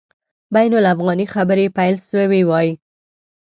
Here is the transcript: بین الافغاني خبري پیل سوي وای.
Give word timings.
بین 0.53 0.71
الافغاني 0.79 1.25
خبري 1.33 1.67
پیل 1.77 1.95
سوي 2.09 2.41
وای. 2.45 2.67